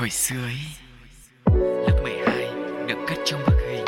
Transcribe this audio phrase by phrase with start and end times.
[0.00, 0.58] Hồi xưa ấy,
[1.86, 2.46] lớp 12
[2.86, 3.84] được cất trong bức hình.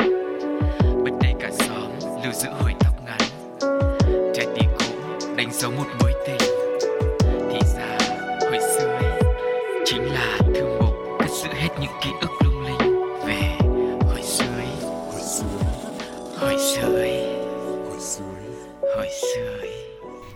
[1.03, 1.91] Bên đây cả xóm
[2.23, 3.19] lưu giữ hồi tóc ngắn.
[4.35, 4.85] Trái tim cũ
[5.35, 6.49] đánh dấu một mối tình.
[7.51, 7.97] Thì ra
[8.41, 9.21] hồi xưa ấy
[9.85, 12.99] chính là thư mục cất giữ hết những ký ức lung linh.
[13.25, 13.57] Về
[14.01, 15.45] hồi xưa ấy Hồi xưa
[16.37, 17.35] Hồi xưa ấy
[18.81, 19.69] Hồi xưa ấy.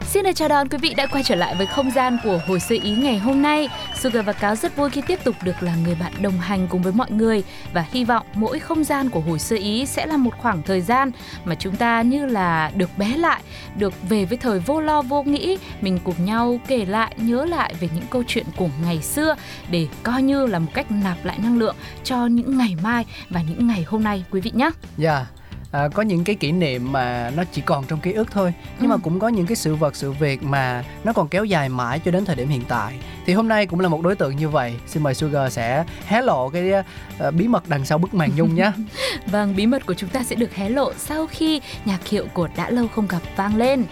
[0.01, 2.59] Xin được chào đón quý vị đã quay trở lại với không gian của hồi
[2.59, 3.67] xưa ý ngày hôm nay.
[3.97, 6.81] Sugar và Cáo rất vui khi tiếp tục được là người bạn đồng hành cùng
[6.81, 7.43] với mọi người
[7.73, 10.81] và hy vọng mỗi không gian của hồi xưa ý sẽ là một khoảng thời
[10.81, 11.11] gian
[11.45, 13.41] mà chúng ta như là được bé lại,
[13.77, 17.73] được về với thời vô lo vô nghĩ, mình cùng nhau kể lại, nhớ lại
[17.79, 19.35] về những câu chuyện của ngày xưa
[19.71, 23.41] để coi như là một cách nạp lại năng lượng cho những ngày mai và
[23.41, 24.69] những ngày hôm nay quý vị nhé.
[24.97, 25.25] Dạ.
[25.71, 28.89] À, có những cái kỷ niệm mà nó chỉ còn trong ký ức thôi nhưng
[28.91, 28.95] Ừ.
[28.95, 31.99] mà cũng có những cái sự vật sự việc mà nó còn kéo dài mãi
[32.05, 32.93] cho đến thời điểm hiện tại
[33.25, 36.21] thì hôm nay cũng là một đối tượng như vậy xin mời Sugar sẽ hé
[36.21, 36.71] lộ cái
[37.19, 38.71] ờ, bí mật đằng sau bức màn nhung nhé
[39.31, 42.47] Vâng, bí mật của chúng ta sẽ được hé lộ sau khi nhạc hiệu của
[42.57, 43.85] đã lâu không gặp vang lên.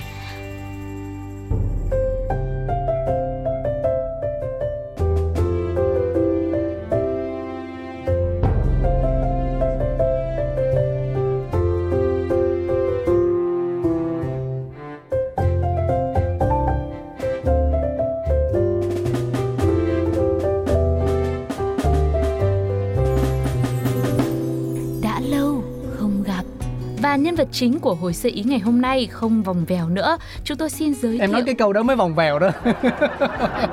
[27.35, 30.17] Nhân vật chính của hồi sơ ý ngày hôm nay không vòng vèo nữa.
[30.43, 32.49] Chúng tôi xin giới em nói thiệu cái câu đó mới vòng vèo đó.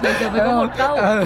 [0.03, 0.97] Bây giờ mới có một câu.
[0.97, 1.25] Ừ.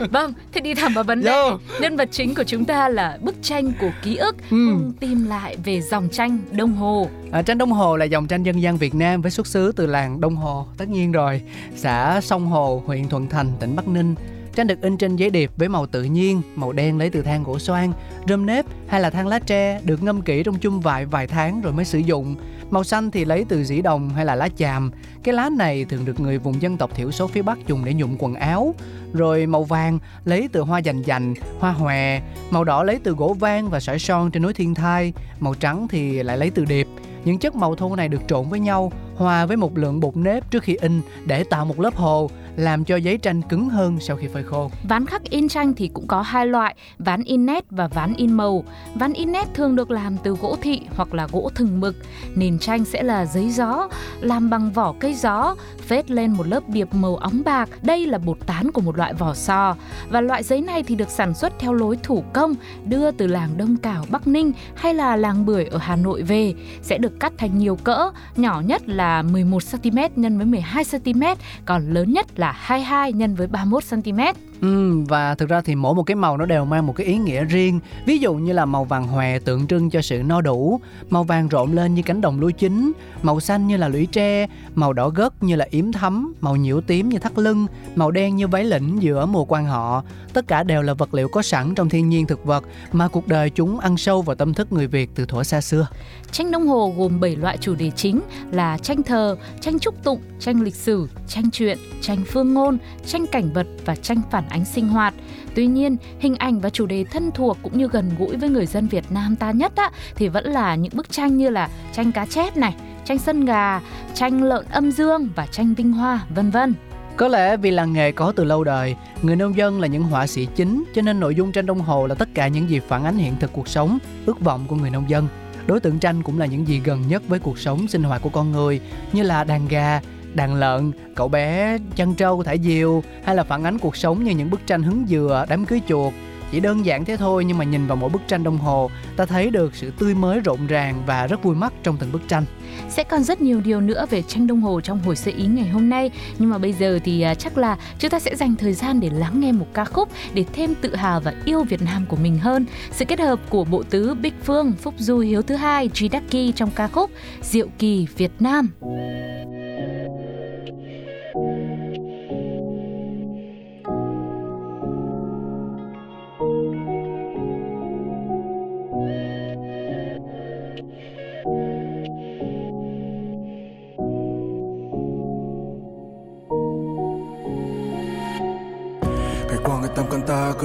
[0.10, 1.50] vâng thế đi thẳng vào vấn đề.
[1.80, 4.36] Nhân vật chính của chúng ta là bức tranh của ký ức.
[4.50, 4.56] Ừ.
[4.70, 7.08] cùng tìm lại về dòng tranh đông hồ.
[7.32, 9.86] À, tranh Đông Hồ là dòng tranh dân gian Việt Nam với xuất xứ từ
[9.86, 11.42] làng Đông Hồ, tất nhiên rồi,
[11.76, 14.14] xã Sông Hồ, huyện Thuận Thành, tỉnh Bắc Ninh.
[14.56, 17.44] Tranh được in trên giấy điệp với màu tự nhiên, màu đen lấy từ than
[17.44, 17.92] gỗ xoan,
[18.28, 21.60] rơm nếp hay là than lá tre được ngâm kỹ trong chung vại vài tháng
[21.60, 22.36] rồi mới sử dụng.
[22.70, 24.90] Màu xanh thì lấy từ dĩ đồng hay là lá chàm.
[25.22, 27.94] Cái lá này thường được người vùng dân tộc thiểu số phía Bắc dùng để
[27.94, 28.74] nhuộm quần áo.
[29.12, 32.20] Rồi màu vàng lấy từ hoa dành dành, hoa hòe.
[32.50, 35.12] Màu đỏ lấy từ gỗ vang và sỏi son trên núi Thiên Thai.
[35.40, 36.88] Màu trắng thì lại lấy từ điệp.
[37.24, 40.50] Những chất màu thô này được trộn với nhau, hòa với một lượng bột nếp
[40.50, 44.16] trước khi in để tạo một lớp hồ, làm cho giấy tranh cứng hơn sau
[44.16, 44.70] khi phơi khô.
[44.88, 48.32] Ván khắc in tranh thì cũng có hai loại, ván in nét và ván in
[48.32, 48.64] màu.
[48.94, 51.96] Ván in nét thường được làm từ gỗ thị hoặc là gỗ thừng mực.
[52.34, 53.88] Nền tranh sẽ là giấy gió,
[54.20, 55.56] làm bằng vỏ cây gió,
[55.86, 57.68] phết lên một lớp điệp màu óng bạc.
[57.82, 59.76] Đây là bột tán của một loại vỏ sò.
[60.08, 63.50] Và loại giấy này thì được sản xuất theo lối thủ công, đưa từ làng
[63.56, 66.54] Đông Cảo Bắc Ninh hay là làng Bưởi ở Hà Nội về.
[66.82, 72.12] Sẽ được cắt thành nhiều cỡ, nhỏ nhất là 11cm x với 12cm, còn lớn
[72.12, 74.34] nhất là 22 x với 31cm.
[74.60, 77.18] Ừ, và thực ra thì mỗi một cái màu nó đều mang một cái ý
[77.18, 77.80] nghĩa riêng.
[78.06, 80.80] Ví dụ như là màu vàng hòe tượng trưng cho sự no đủ,
[81.10, 82.92] màu vàng rộn lên như cánh đồng lúa chín,
[83.22, 86.80] màu xanh như là lũy tre, màu đỏ gất như là yếm thắm, màu nhiễu
[86.80, 90.02] tím như thắt lưng, màu đen như váy lĩnh giữa mùa quan họ.
[90.32, 93.26] Tất cả đều là vật liệu có sẵn trong thiên nhiên thực vật mà cuộc
[93.26, 95.86] đời chúng ăn sâu vào tâm thức người Việt từ thuở xa xưa.
[96.32, 98.20] Tranh Đông Hồ gồm 7 loại chủ đề chính
[98.50, 103.26] là tranh thờ, tranh trúc tụng, tranh lịch sử, tranh truyện, tranh phương ngôn, tranh
[103.26, 105.14] cảnh vật và tranh phản ánh sinh hoạt.
[105.54, 108.66] Tuy nhiên, hình ảnh và chủ đề thân thuộc cũng như gần gũi với người
[108.66, 112.12] dân Việt Nam ta nhất á, thì vẫn là những bức tranh như là tranh
[112.12, 112.74] cá chép này,
[113.04, 113.80] tranh sân gà,
[114.14, 116.74] tranh lợn âm dương và tranh vinh hoa, vân vân.
[117.16, 120.26] Có lẽ vì làng nghề có từ lâu đời, người nông dân là những họa
[120.26, 123.04] sĩ chính, cho nên nội dung tranh đồng Hồ là tất cả những gì phản
[123.04, 125.28] ánh hiện thực cuộc sống, ước vọng của người nông dân.
[125.66, 128.28] Đối tượng tranh cũng là những gì gần nhất với cuộc sống sinh hoạt của
[128.28, 128.80] con người,
[129.12, 130.00] như là đàn gà,
[130.36, 134.32] đàn lợn, cậu bé chăn trâu thả diều, hay là phản ánh cuộc sống như
[134.32, 136.12] những bức tranh hứng dừa, đám cưới chuột.
[136.52, 139.26] Chỉ đơn giản thế thôi nhưng mà nhìn vào mỗi bức tranh đồng Hồ, ta
[139.26, 142.44] thấy được sự tươi mới rộn ràng và rất vui mắt trong từng bức tranh.
[142.88, 145.68] Sẽ còn rất nhiều điều nữa về tranh đồng Hồ trong hồi sơ ý ngày
[145.68, 148.72] hôm nay Nhưng mà bây giờ thì à, chắc là chúng ta sẽ dành thời
[148.72, 152.06] gian để lắng nghe một ca khúc Để thêm tự hào và yêu Việt Nam
[152.08, 155.54] của mình hơn Sự kết hợp của bộ tứ Bích Phương, Phúc Du Hiếu thứ
[155.54, 157.10] hai, G Ducky trong ca khúc
[157.42, 158.68] Diệu Kỳ Việt Nam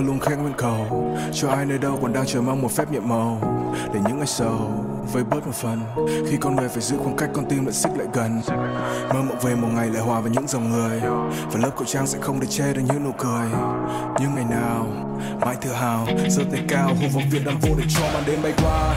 [0.01, 1.13] cứ luôn khen nguyên cầu.
[1.33, 3.42] Cho ai nơi đâu còn đang chờ mong một phép nhiệm màu.
[3.94, 4.71] Để những ngày sầu
[5.13, 5.81] vơi bớt một phần.
[6.30, 8.42] Khi con người phải giữ khoảng cách, con tim lại xích lại gần.
[9.13, 11.00] Mơ mộng về một ngày lại hòa vào những dòng người.
[11.51, 13.50] Và lớp khẩu trang sẽ không để che được những nụ cười.
[14.19, 14.88] Nhưng ngày nào,
[15.42, 18.39] mãi tự hào, giơ tay cao, hô vọng việt nam vô để cho màn đêm
[18.44, 18.95] bay qua.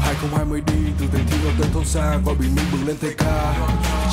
[0.00, 3.10] 2020 đi từ thành thị vào tới thôn xa gọi bình minh bừng lên thay
[3.18, 3.54] ca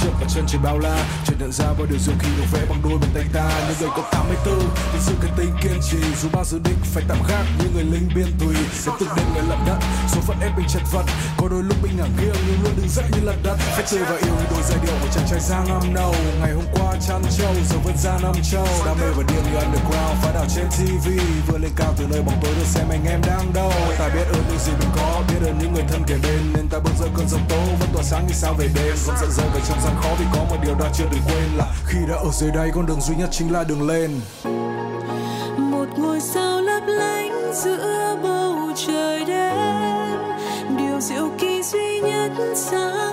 [0.06, 1.06] trước và chân trên bao la.
[1.25, 3.48] Chợt nhận ra bao điều diệu kỳ được vẽ bằng đôi bàn tay ta.
[3.68, 4.60] Những người có 84
[4.94, 5.98] thì sự cái tinh kiên trì.
[6.22, 8.56] Dù bao dự định phải tạm gác như người lính biên tùy.
[8.74, 9.80] Sẽ từng đêm người lận đất,
[10.12, 11.06] số phận ép mình chật vật.
[11.38, 13.57] Có đôi lúc mình ngả nghiêng nhưng luôn đứng dậy như lật đất.
[13.75, 16.54] Phải chơi và yêu như đôi giai điệu của chàng trai giang năm đầu ngày
[16.54, 20.16] hôm qua chăn trâu, giờ vẫn ra năm châu đam mê và điên như underground,
[20.22, 21.07] phá đảo trên tv
[21.48, 23.72] vừa lên cao từ nơi bóng tối được xem anh em đang đâu.
[24.00, 26.54] Ta biết ơn những gì mình có, biết ơn những người thân kề bên.
[26.54, 28.96] Nên ta bước ra cơn giông tố, vẫn tỏa sáng như sao về đêm.
[29.06, 31.57] Vẫn giận rơi về trong gian khó vì có một điều ta chưa đừng quên
[31.57, 34.12] là khi đã ở dưới đây con đường duy nhất chính là đường lên.
[35.57, 40.19] Một ngôi sao lấp lánh giữa bầu trời đêm,
[40.77, 43.05] điều diệu kỳ duy nhất sáng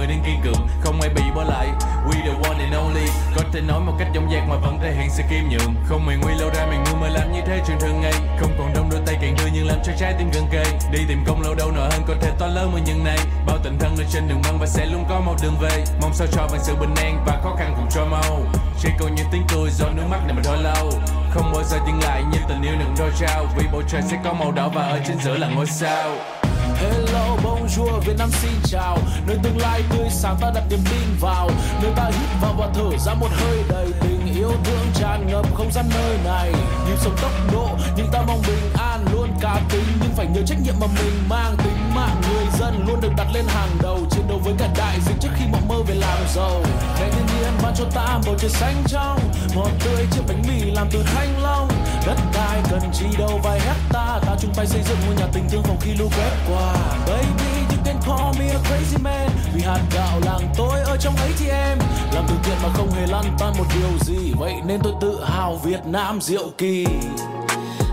[0.00, 1.68] người đang kiên cường, Không ai bị bỏ lại.
[2.06, 3.06] We the one and only.
[3.36, 5.74] Có thể nói một cách dõng dạc mà vẫn thể hiện sự kiêm nhường.
[5.88, 8.12] Không mày nguy lâu ra mày ngu mà làm như thế chuyện thường ngày.
[8.40, 10.64] Không còn đông đôi tay càng đưa nhưng làm cho trái tim gần kề.
[10.92, 13.18] Đi tìm công lâu đâu nợ hơn có thể to lớn hơn những này.
[13.46, 15.84] Bao tình thân ở trên đường băng và sẽ luôn có một đường về.
[16.00, 18.42] Mong sao cho bằng sự bình an và khó khăn cùng cho mau.
[18.82, 20.90] Chỉ còn những tiếng cười do nước mắt này mà thôi lâu.
[21.30, 23.46] Không bao giờ dừng lại như tình yêu đừng đôi trao.
[23.56, 26.39] Vì bầu trời sẽ có màu đỏ và ở trên giữa là ngôi sao.
[26.80, 28.98] Hello, bonjour, Việt Nam xin chào.
[29.26, 31.50] Nơi tương lai tươi sáng ta đặt niềm tin vào.
[31.82, 35.54] Nơi ta hít vào và thở ra một hơi đầy tình yêu thương tràn ngập
[35.54, 36.52] không gian nơi này.
[36.86, 39.84] Nhịp sống tốc độ nhưng ta mong bình an luôn cá tính.
[40.02, 43.26] Nhưng phải nhớ trách nhiệm mà mình mang tính mạng người dân luôn được đặt
[43.34, 43.98] lên hàng đầu.
[44.10, 46.62] Chiến đấu với cả đại dịch trước khi mộng mơ về làm giàu.
[47.00, 49.18] Ngày thiên nhiên ban cho ta bầu trời xanh trong.
[49.54, 51.68] Ngọt tươi chiếc bánh mì làm từ thanh long.
[52.06, 54.20] Đất đai cần chi đâu vài hecta.
[54.26, 56.74] Ta chung tay xây dựng ngôi nhà tình thương phòng khi lũ quét qua.
[57.06, 59.30] Baby you can call me a crazy man.
[59.54, 61.78] Vì hạt gạo làng tôi ở trong ấy thì em
[62.14, 64.32] Làm từ thiện mà không hề lăn tan một điều gì.
[64.38, 66.86] Vậy nên tôi tự hào Việt Nam diệu kỳ.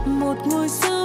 [0.06, 0.97] Một ngôi sao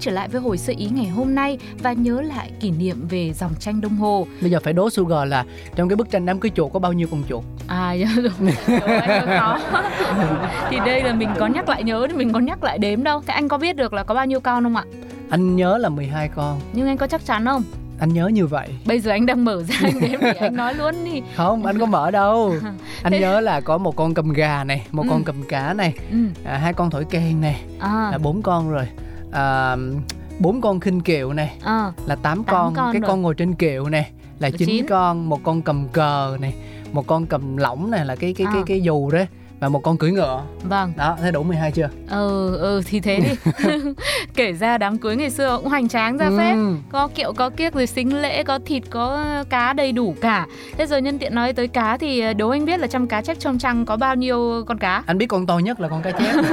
[0.00, 3.32] trở lại với hồi sơ ý ngày hôm nay và nhớ lại kỷ niệm về
[3.32, 4.26] dòng tranh đồng hồ.
[4.40, 5.44] Bây giờ phải đố Sugar là
[5.76, 7.44] trong cái bức tranh đám cưới chuột có bao nhiêu con chuột?
[7.66, 7.88] À
[9.00, 9.58] anh có.
[10.70, 13.22] Thì đây là mình có nhắc lại nhớ thì mình có nhắc lại đếm đâu.
[13.26, 14.84] Thế anh có biết được là có bao nhiêu con không ạ?
[15.30, 16.60] Anh nhớ là 12 con.
[16.72, 17.62] Nhưng anh có chắc chắn không?
[18.00, 18.68] Anh nhớ như vậy.
[18.86, 21.22] Bây giờ anh đang mở ra anh đếm thì anh nói luôn đi.
[21.36, 22.54] Không, anh có mở đâu.
[23.02, 25.08] Anh Thế- nhớ là có một con cầm gà này, một Ừ.
[25.10, 26.16] con cầm cá này, Ừ.
[26.44, 28.88] à, hai con thổi kèn này, À, là bốn con rồi.
[29.32, 29.76] À,
[30.38, 31.56] bốn con khinh kiệu này.
[31.62, 33.08] Ờ, là tám con, con cái rồi.
[33.08, 34.10] con ngồi trên kiệu này.
[34.38, 36.54] Là chín con một con cầm cờ này
[36.92, 38.64] một con cầm lỏng này là cái cái cái À.
[38.66, 39.26] cái dù đấy
[39.60, 40.92] và một con cưỡi ngựa vâng.
[40.96, 43.28] đó thế đủ 12 chưa Ừ, ừ thì thế đi.
[44.34, 46.54] Kể ra đám cưới ngày xưa cũng hoành tráng ra phết.
[46.54, 46.74] Ừ.
[46.92, 50.46] Có kiệu, có kiếc rồi xính lễ, có thịt, có cá đầy đủ cả.
[50.78, 53.36] Thế rồi nhân tiện nói tới cá thì đố anh biết là trong cá chép
[53.40, 55.02] trong trăng có bao nhiêu con cá?
[55.06, 56.34] anh biết con to nhất là con cá chép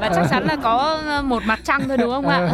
[0.00, 2.50] Và chắc chắn là có một mặt trăng thôi đúng không ạ?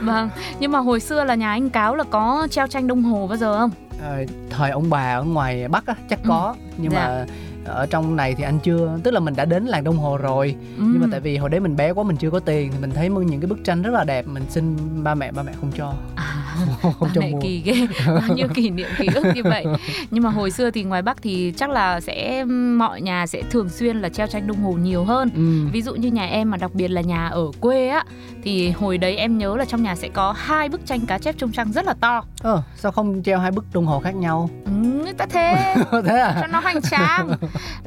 [0.00, 0.30] vâng.
[0.60, 3.36] Nhưng mà hồi xưa là nhà anh Cáo là có treo tranh đồng hồ bao
[3.36, 3.70] giờ không?
[4.02, 6.26] Ờ, thời ông bà ở ngoài bắc á, chắc Ừ.
[6.28, 6.98] có nhưng Dạ.
[6.98, 7.24] mà
[7.68, 10.54] ở trong này thì anh chưa tức là mình đã đến làng đồng hồ rồi.
[10.78, 12.90] Nhưng mà tại vì hồi đấy mình bé quá mình chưa có tiền thì mình
[12.90, 15.72] thấy những cái bức tranh rất là đẹp mình xin ba mẹ ba mẹ không
[15.76, 15.92] cho.
[16.16, 16.27] À,
[16.82, 17.40] không ba cho mẹ mua.
[17.40, 19.66] kỳ ghê bao nhiêu kỷ niệm ký ức như vậy.
[20.10, 22.44] Nhưng mà hồi xưa thì ngoài bắc thì chắc là sẽ
[22.76, 25.30] mọi nhà sẽ thường xuyên là treo tranh đồng hồ nhiều hơn.
[25.36, 25.70] Ừ.
[25.72, 28.04] ví dụ như nhà em mà đặc biệt là nhà ở quê á
[28.44, 31.34] thì hồi đấy em nhớ là trong nhà sẽ có hai bức tranh cá chép
[31.38, 32.24] trong trăng rất là to.
[32.42, 34.50] Ờ, sao không treo hai bức đồng hồ khác nhau?
[34.64, 34.72] Ừ,
[35.18, 35.74] ta thế.
[36.06, 36.36] Thế à?
[36.40, 37.28] Cho nó hoành tráng.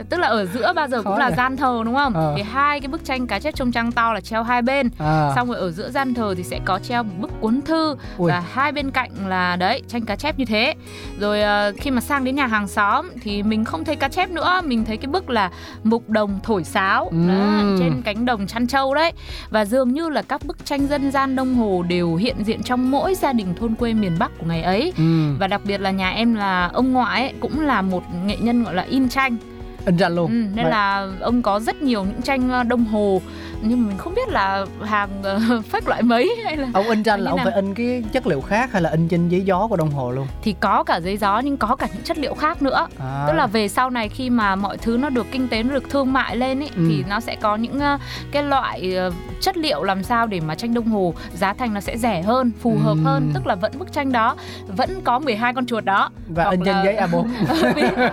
[0.09, 1.35] Tức là ở giữa bao giờ cũng Khó là nhỉ?
[1.37, 2.13] gian thờ đúng không?
[2.13, 2.33] Ờ.
[2.37, 4.89] thì hai cái bức tranh cá chép trong trăng to là treo hai bên.
[4.97, 7.95] À, xong rồi ở giữa gian thờ thì sẽ có treo một bức cuốn thư
[8.17, 8.31] Ui.
[8.31, 10.73] và hai bên cạnh là đấy tranh cá chép như thế.
[11.19, 14.29] Rồi ờ, khi mà sang đến nhà hàng xóm thì mình không thấy cá chép
[14.29, 15.51] nữa mình thấy cái bức là
[15.83, 17.27] mục đồng thổi sáo Ừm.
[17.27, 19.11] đó, trên cánh đồng chăn trâu đấy.
[19.49, 22.91] Và dường như là các bức tranh dân gian đông hồ đều hiện diện trong
[22.91, 24.93] mỗi gia đình thôn quê miền bắc của ngày ấy.
[24.97, 25.35] Ừ.
[25.39, 28.63] và đặc biệt là nhà em là ông ngoại ấy, cũng là một nghệ nhân
[28.63, 29.37] gọi là in tranh.
[29.85, 33.21] In tranh luôn Ừ, nên Mà- là ông có rất nhiều những tranh đồng hồ
[33.63, 35.39] nhưng mà mình không biết là hàng ờ,
[35.69, 37.45] phách loại mấy hay là ông in tranh là ông nào?
[37.45, 40.11] phải in cái chất liệu khác hay là in trên giấy gió của đồng hồ
[40.11, 43.23] luôn thì có cả giấy gió nhưng có cả những chất liệu khác nữa à.
[43.27, 45.89] tức là về sau này khi mà mọi thứ nó được kinh tế nó được
[45.89, 46.85] thương mại lên ấy Ừ.
[46.89, 47.97] thì nó sẽ có những ờ,
[48.31, 51.79] cái loại ờ, chất liệu làm sao để mà tranh đồng hồ giá thành nó
[51.79, 53.03] sẽ rẻ hơn phù hợp Ừ.
[53.03, 54.35] hơn tức là vẫn bức tranh đó
[54.67, 57.27] vẫn có 12 con chuột đó và hoặc in trên là- giấy A4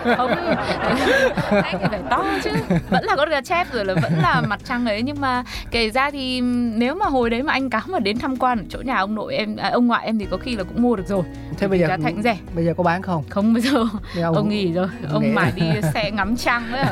[0.16, 0.30] không
[1.62, 2.50] anh phải to chứ
[2.90, 5.37] vẫn là con gà chép rồi là vẫn là mặt trăng ấy nhưng mà
[5.70, 6.40] kể ra thì
[6.76, 9.14] nếu mà hồi đấy mà anh cáo mà đến tham quan ở chỗ nhà ông
[9.14, 11.22] nội em à, ông ngoại em thì có khi là cũng mua được rồi.
[11.58, 12.38] Thế bây giờ giá thành rẻ.
[12.54, 13.24] bây giờ có bán không?
[13.28, 14.88] Không bây giờ Bây giờ ông, nghỉ rồi.
[15.12, 15.32] ông nghỉ.
[15.32, 15.62] mải đi
[15.94, 16.84] xe ngắm trăng rồi.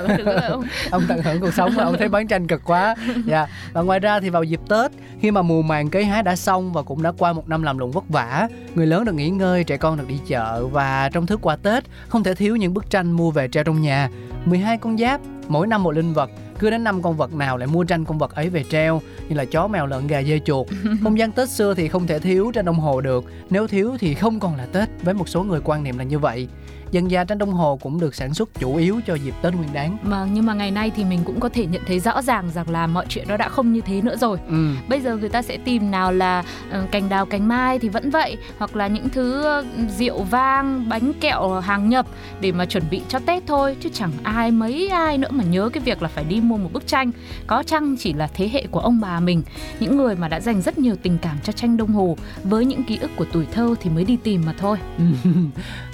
[0.51, 2.95] Ông ông tận hưởng cuộc sống mà ông thấy bán tranh cực quá.
[3.27, 3.47] Dạ.
[3.73, 6.73] Và ngoài ra thì vào dịp tết khi mà mùa màng cấy hái đã xong
[6.73, 9.65] và cũng đã qua một năm làm lụng vất vả người lớn được nghỉ ngơi
[9.65, 12.91] trẻ con được đi chợ và trong thức quà tết không thể thiếu những bức
[12.91, 14.09] tranh mua về treo trong nhà.
[14.45, 17.67] 12 con giáp mỗi năm một linh vật cứ đến năm con vật nào lại
[17.67, 20.67] mua tranh con vật ấy về treo như là chó mèo lợn gà dê chuột.
[21.03, 24.15] Không gian tết xưa thì không thể thiếu tranh đồng hồ được nếu thiếu thì
[24.15, 26.49] không còn là tết với một số người quan niệm là như vậy
[26.91, 29.73] dân gian tranh đồng hồ cũng được sản xuất chủ yếu cho dịp tết nguyên
[29.73, 32.51] đáng mà nhưng mà ngày nay thì mình cũng có thể nhận thấy rõ ràng
[32.55, 34.39] rằng là mọi chuyện nó đã không như thế nữa rồi.
[34.49, 34.69] Ừ.
[34.89, 38.11] bây giờ người ta sẽ tìm nào là ờ, cành đào cành mai thì vẫn
[38.11, 39.65] vậy hoặc là những thứ ờ,
[39.99, 42.07] rượu vang bánh kẹo hàng nhập
[42.41, 43.77] để mà chuẩn bị cho tết thôi.
[43.81, 46.73] Chứ chẳng ai mấy ai nữa mà nhớ cái việc là phải đi mua một
[46.73, 47.11] bức tranh.
[47.47, 49.43] Có chăng chỉ là thế hệ của ông bà mình
[49.81, 52.85] những người mà đã dành rất nhiều tình cảm cho tranh đông hồ với những
[52.85, 54.79] ký ức của tuổi thơ thì mới đi tìm mà thôi.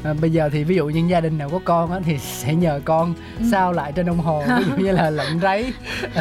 [0.05, 2.55] À, bây giờ thì ví dụ những gia đình nào có con á, thì sẽ
[2.55, 3.45] nhờ con Ừ.
[3.51, 5.73] sao lại trên đồng hồ ví dụ như là lận ráy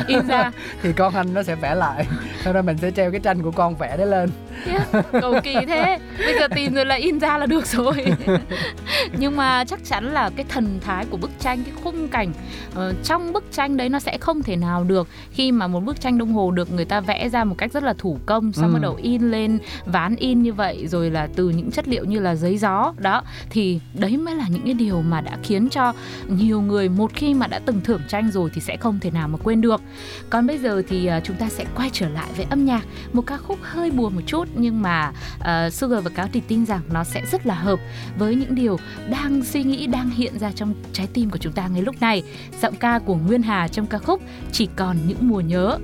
[0.08, 0.51] in ra.
[0.84, 2.06] Thì con anh nó sẽ vẽ lại
[2.44, 4.30] sau đó mình sẽ treo cái tranh của con vẽ đấy lên.
[4.68, 6.00] Yeah, cầu kỳ thế.
[6.18, 8.06] Bây giờ tìm rồi là in ra là được rồi.
[9.18, 12.32] Nhưng mà chắc chắn là cái thần thái của bức tranh cái khung cảnh
[12.75, 15.08] ờ, trong bức tranh đấy nó sẽ không thể nào được.
[15.32, 17.84] Khi mà một bức tranh đồng hồ được người ta vẽ ra một cách rất
[17.84, 18.74] là thủ công xong Ừ.
[18.74, 22.20] bắt đầu in lên ván in như vậy rồi là từ những chất liệu như
[22.20, 25.93] là giấy gió đó thì đấy mới là những cái điều mà đã khiến cho
[26.27, 29.27] nhiều người một khi mà đã từng thưởng tranh rồi thì sẽ không thể nào
[29.27, 29.81] mà quên được.
[30.29, 32.86] Còn bây giờ thì ờ, chúng ta sẽ quay trở lại với âm nhạc.
[33.13, 36.65] Một ca khúc hơi buồn một chút nhưng mà uh, Sugar và Cáo thì tin
[36.65, 37.79] rằng nó sẽ rất là hợp
[38.17, 38.77] với những điều
[39.10, 42.24] đang suy nghĩ đang hiện ra trong trái tim của chúng ta ngay lúc này.
[42.62, 45.77] Giọng ca của Nguyên Hà trong ca khúc chỉ còn những mùa nhớ.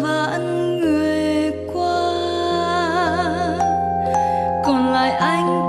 [0.00, 2.12] vãn người qua.
[4.64, 5.61] Còn lại anh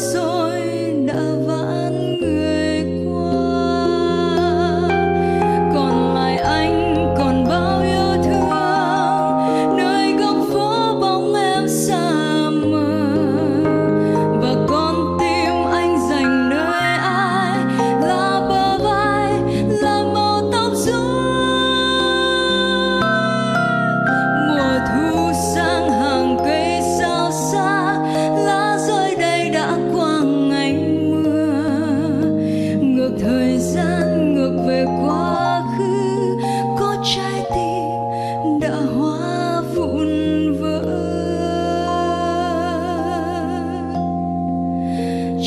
[0.00, 0.60] xôi
[1.06, 1.57] đã vãn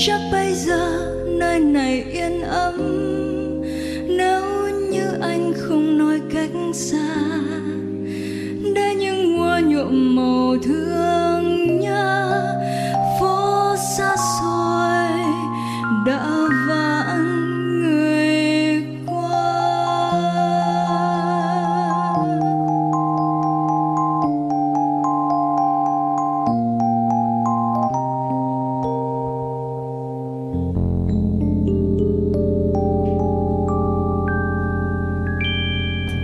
[0.05, 2.77] chắc bây giờ nơi này yên ấm.
[4.07, 4.43] Nếu
[4.91, 7.15] như anh không nói cách xa,
[8.75, 11.30] để những mùa nhuộm màu thương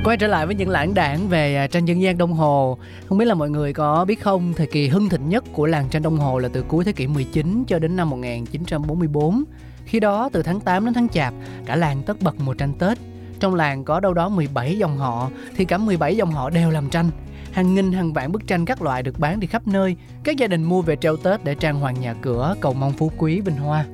[0.08, 2.78] Quay trở lại với những lãng đảng về à, tranh dân gian Đông Hồ.
[3.10, 5.89] Không biết là mọi người có biết không, Thời kỳ hưng thịnh nhất của làng
[5.89, 9.43] tranh Đông Hồ là từ cuối thế kỷ 19 cho đến năm 1944
[9.86, 11.34] Khi đó, từ tháng 8 đến tháng Chạp,
[11.65, 12.98] Cả làng tất bật mùa tranh Tết.
[13.39, 16.89] Trong làng có đâu đó 17 dòng họ, Thì cả 17 dòng họ đều làm
[16.89, 17.10] tranh.
[17.58, 20.48] Hàng nghìn hàng vạn bức tranh các loại được bán đi khắp nơi Các gia
[20.48, 23.56] đình mua về treo Tết để trang hoàng nhà cửa Cầu mong phú quý vinh
[23.56, 23.86] hoa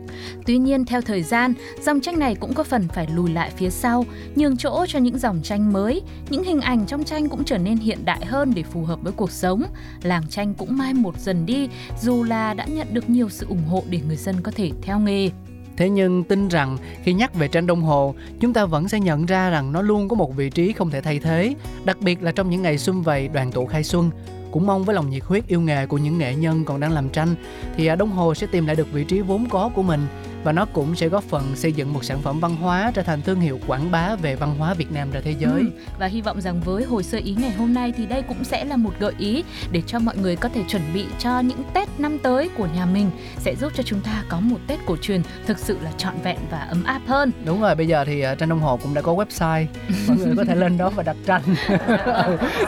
[0.45, 3.69] Tuy nhiên theo thời gian, dòng tranh này cũng có phần phải lùi lại phía
[3.69, 6.01] sau, nhường chỗ cho những dòng tranh mới.
[6.29, 9.13] Những hình ảnh trong tranh cũng trở nên hiện đại hơn để phù hợp với
[9.13, 9.63] cuộc sống.
[10.03, 11.69] Làng tranh cũng mai một dần đi,
[12.01, 14.99] dù là đã nhận được nhiều sự ủng hộ để người dân có thể theo
[14.99, 15.29] nghề.
[15.77, 19.25] Thế nhưng tin rằng khi nhắc về tranh đồng Hồ, chúng ta vẫn sẽ nhận
[19.25, 21.55] ra rằng nó luôn có một vị trí không thể thay thế,
[21.85, 24.09] đặc biệt là trong những ngày xuân vầy đoàn tụ khai xuân.
[24.51, 27.09] Cũng mong với lòng nhiệt huyết yêu nghề của những nghệ nhân còn đang làm
[27.09, 27.35] tranh
[27.77, 30.07] thì à, đồng Hồ sẽ tìm lại được vị trí vốn có của mình
[30.43, 33.21] và nó cũng sẽ góp phần xây dựng một sản phẩm văn hóa trở thành
[33.21, 35.59] thương hiệu quảng bá về văn hóa Việt Nam ra thế giới.
[35.61, 38.43] Ừ, Và hy vọng rằng với hồi sơ ý ngày hôm nay thì đây cũng
[38.43, 41.63] sẽ là một gợi ý để cho mọi người có thể chuẩn bị cho những
[41.73, 44.97] Tết năm tới của nhà mình sẽ giúp cho chúng ta có một Tết cổ
[45.01, 47.31] truyền thực sự là trọn vẹn và ấm áp hơn.
[47.45, 49.65] Đúng rồi, bây giờ thì à, tranh Đông Hồ cũng đã có website,
[50.07, 51.41] mọi người có thể lên đó và đặt tranh.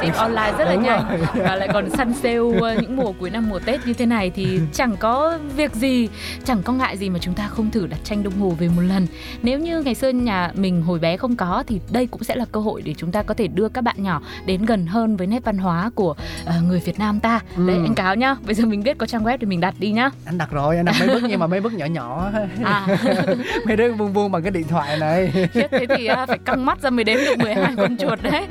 [0.02, 1.28] Xem online rất là Đúng nhanh rồi.
[1.46, 4.30] và lại còn săn sale ờ, những mùa cuối năm mùa Tết như thế này
[4.36, 6.10] thì chẳng có việc gì,
[6.46, 8.82] chẳng có ngại gì mà chúng ta không thử đặt tranh đồng hồ về một
[8.82, 9.08] lần.
[9.43, 12.45] Nếu như ngày xưa nhà mình hồi bé không có thì đây cũng sẽ là
[12.51, 15.28] cơ hội để chúng ta có thể đưa các bạn nhỏ đến gần hơn với
[15.28, 17.39] nét văn hóa của ờ, người Việt Nam ta.
[17.58, 17.67] Ừ.
[17.67, 18.36] Đấy anh cáo nhá.
[18.45, 20.10] Bây giờ mình biết có trang web thì mình đặt đi nhá.
[20.25, 22.32] Anh đặt rồi, anh đặt mấy bức nhưng mà mấy bức nhỏ nhỏ,
[22.63, 22.88] À,
[23.67, 25.32] mấy đứa vuông vuông bằng cái điện thoại này.
[25.54, 28.45] thế thì à, phải căng mắt ra mới đếm được 12 con chuột đấy.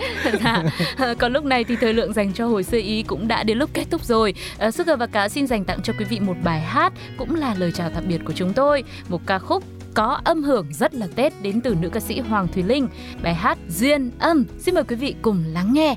[0.44, 0.62] Dạ.
[0.96, 3.59] À, Còn lúc này thì thời lượng dành cho hồi sơ ý cũng đã đến
[3.59, 4.35] lúc kết thúc rồi.
[4.59, 7.55] À, Sugar và Cá xin dành tặng cho quý vị một bài hát cũng là
[7.59, 9.64] lời chào tạm biệt của chúng tôi, một ca khúc
[9.95, 12.88] có âm hưởng rất là Tết đến từ nữ ca sĩ Hoàng Thùy Linh.
[13.23, 14.45] Bài hát Duyên âm.
[14.59, 15.95] Xin mời quý vị cùng lắng nghe.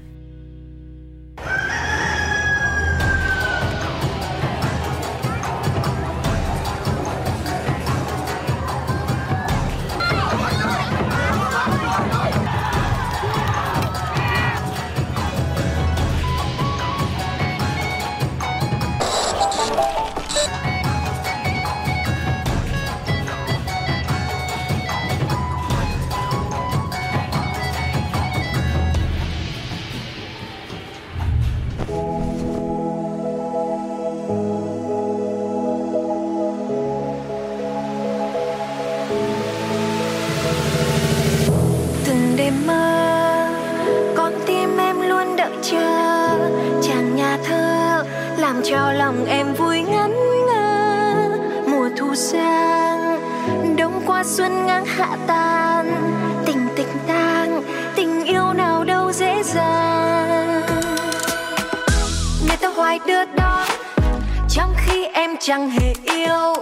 [65.58, 66.56] chẳng hề yêu.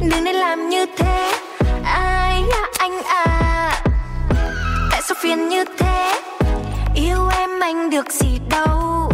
[0.00, 1.32] Đừng nên làm như thế.
[1.84, 3.82] Ai là anh à?
[4.90, 6.20] Tại sao phiền như thế?
[6.94, 9.10] Yêu em anh được gì đâu.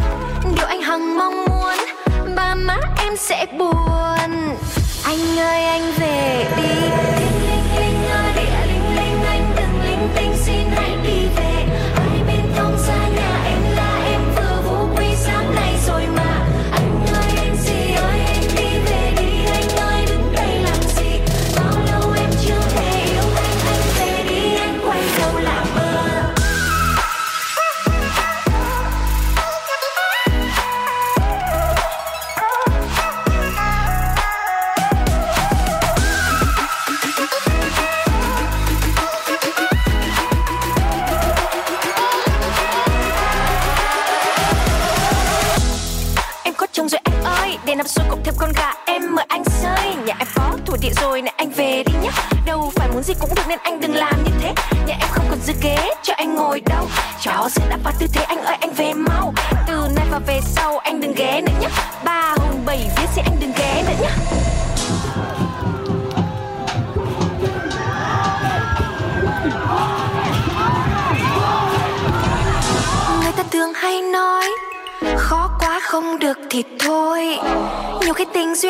[0.57, 1.75] Điều anh hằng mong muốn,
[2.37, 4.57] ba má em sẽ buồn.
[5.05, 6.73] Anh ơi, anh về đi.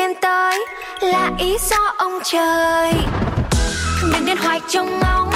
[0.07, 0.67] em tới
[1.01, 2.93] là ý do ông trời.
[4.13, 5.31] Đừng đến hoài trong ngóng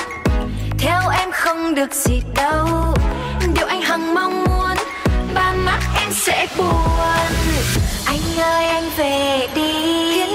[0.78, 2.66] theo em không được gì đâu.
[3.54, 4.76] Điều anh hằng mong muốn,
[5.34, 7.26] ba mắt em sẽ buồn.
[8.06, 10.29] Anh ơi, anh về đi.